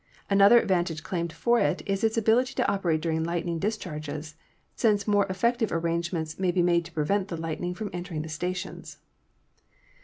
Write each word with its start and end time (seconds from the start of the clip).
Another 0.31 0.59
advantage 0.59 1.03
claimed 1.03 1.31
for 1.31 1.59
it 1.59 1.83
is 1.85 2.03
its 2.03 2.17
ability 2.17 2.55
to 2.55 2.67
operate 2.67 3.01
during 3.01 3.23
lightning 3.23 3.59
discharges, 3.59 4.33
since 4.75 5.07
more 5.07 5.27
effec 5.27 5.57
tive 5.57 5.71
arrangements 5.71 6.39
may 6.39 6.49
be 6.49 6.63
made 6.63 6.85
to 6.85 6.91
prevent 6.91 7.27
the 7.27 7.37
lightning 7.37 7.75
from 7.75 7.91
entering 7.93 8.23
the 8.23 8.27
stations. 8.27 8.97